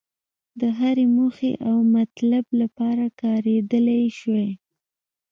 د 0.59 0.61
هرې 0.79 1.05
موخې 1.15 1.51
او 1.69 1.77
مطلب 1.95 2.45
لپاره 2.61 3.05
کارېدلای 3.21 4.03
شوای. 4.19 4.49